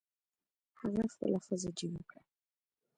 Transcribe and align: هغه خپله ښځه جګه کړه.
هغه 0.79 1.03
خپله 1.13 1.37
ښځه 1.45 1.69
جګه 1.77 2.01
کړه. 2.09 2.23